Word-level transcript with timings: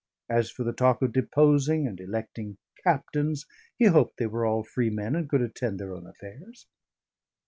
As 0.29 0.49
for 0.49 0.63
the 0.63 0.73
talk 0.73 1.03
of 1.03 1.13
deposing 1.13 1.85
and 1.85 1.99
electing 2.01 2.57
captains, 2.83 3.45
he 3.77 3.85
hoped 3.85 4.17
they 4.17 4.25
were 4.25 4.47
all 4.47 4.63
free 4.63 4.89
men 4.89 5.15
and 5.15 5.29
could 5.29 5.43
attend 5.43 5.79
their 5.79 5.93
own 5.93 6.07
affairs. 6.07 6.65